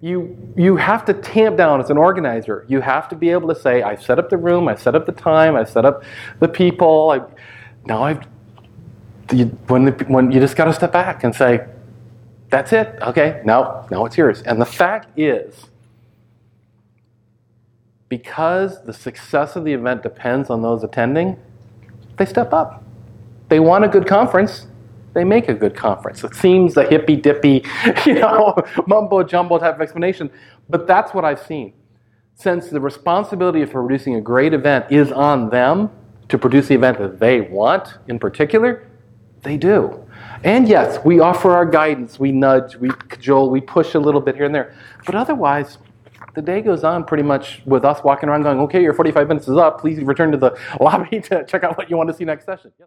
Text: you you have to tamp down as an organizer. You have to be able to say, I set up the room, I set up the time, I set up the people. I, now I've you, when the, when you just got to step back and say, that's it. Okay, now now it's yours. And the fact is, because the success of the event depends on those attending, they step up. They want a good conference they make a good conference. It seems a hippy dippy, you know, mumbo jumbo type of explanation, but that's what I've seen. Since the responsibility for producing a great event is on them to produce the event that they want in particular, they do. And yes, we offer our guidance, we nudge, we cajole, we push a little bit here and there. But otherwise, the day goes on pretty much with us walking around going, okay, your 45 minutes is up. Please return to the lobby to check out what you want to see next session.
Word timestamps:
you 0.00 0.36
you 0.56 0.76
have 0.76 1.04
to 1.06 1.14
tamp 1.14 1.56
down 1.56 1.80
as 1.80 1.90
an 1.90 1.96
organizer. 1.96 2.64
You 2.68 2.80
have 2.80 3.08
to 3.08 3.16
be 3.16 3.30
able 3.30 3.48
to 3.48 3.58
say, 3.58 3.82
I 3.82 3.96
set 3.96 4.18
up 4.18 4.28
the 4.28 4.36
room, 4.36 4.68
I 4.68 4.74
set 4.74 4.94
up 4.94 5.06
the 5.06 5.12
time, 5.12 5.56
I 5.56 5.64
set 5.64 5.84
up 5.84 6.04
the 6.40 6.48
people. 6.48 7.10
I, 7.10 7.20
now 7.86 8.02
I've 8.02 8.26
you, 9.32 9.46
when 9.66 9.86
the, 9.86 9.92
when 10.08 10.30
you 10.30 10.38
just 10.38 10.56
got 10.56 10.66
to 10.66 10.72
step 10.72 10.92
back 10.92 11.24
and 11.24 11.34
say, 11.34 11.66
that's 12.50 12.72
it. 12.72 12.96
Okay, 13.02 13.42
now 13.44 13.86
now 13.90 14.04
it's 14.04 14.16
yours. 14.16 14.42
And 14.42 14.60
the 14.60 14.66
fact 14.66 15.18
is, 15.18 15.66
because 18.08 18.84
the 18.84 18.92
success 18.92 19.56
of 19.56 19.64
the 19.64 19.72
event 19.72 20.02
depends 20.02 20.50
on 20.50 20.62
those 20.62 20.84
attending, 20.84 21.38
they 22.18 22.26
step 22.26 22.52
up. 22.52 22.84
They 23.48 23.60
want 23.60 23.84
a 23.84 23.88
good 23.88 24.06
conference 24.06 24.66
they 25.16 25.24
make 25.24 25.48
a 25.48 25.54
good 25.54 25.74
conference. 25.74 26.22
It 26.22 26.34
seems 26.34 26.76
a 26.76 26.84
hippy 26.84 27.16
dippy, 27.16 27.64
you 28.06 28.14
know, 28.14 28.54
mumbo 28.86 29.22
jumbo 29.22 29.56
type 29.56 29.76
of 29.76 29.80
explanation, 29.80 30.30
but 30.68 30.86
that's 30.86 31.14
what 31.14 31.24
I've 31.24 31.40
seen. 31.40 31.72
Since 32.34 32.68
the 32.68 32.80
responsibility 32.80 33.64
for 33.64 33.80
producing 33.80 34.16
a 34.16 34.20
great 34.20 34.52
event 34.52 34.92
is 34.92 35.10
on 35.10 35.48
them 35.48 35.90
to 36.28 36.36
produce 36.36 36.68
the 36.68 36.74
event 36.74 36.98
that 36.98 37.18
they 37.18 37.40
want 37.40 37.96
in 38.08 38.18
particular, 38.18 38.86
they 39.42 39.56
do. 39.56 40.06
And 40.44 40.68
yes, 40.68 41.02
we 41.02 41.18
offer 41.20 41.52
our 41.52 41.64
guidance, 41.64 42.18
we 42.18 42.30
nudge, 42.30 42.76
we 42.76 42.90
cajole, 43.08 43.48
we 43.48 43.62
push 43.62 43.94
a 43.94 43.98
little 43.98 44.20
bit 44.20 44.34
here 44.34 44.44
and 44.44 44.54
there. 44.54 44.74
But 45.06 45.14
otherwise, 45.14 45.78
the 46.34 46.42
day 46.42 46.60
goes 46.60 46.84
on 46.84 47.04
pretty 47.04 47.22
much 47.22 47.62
with 47.64 47.86
us 47.86 48.04
walking 48.04 48.28
around 48.28 48.42
going, 48.42 48.58
okay, 48.60 48.82
your 48.82 48.92
45 48.92 49.28
minutes 49.28 49.48
is 49.48 49.56
up. 49.56 49.80
Please 49.80 49.98
return 50.02 50.30
to 50.32 50.36
the 50.36 50.58
lobby 50.80 51.20
to 51.20 51.42
check 51.46 51.64
out 51.64 51.78
what 51.78 51.88
you 51.88 51.96
want 51.96 52.10
to 52.10 52.14
see 52.14 52.26
next 52.26 52.44
session. 52.44 52.70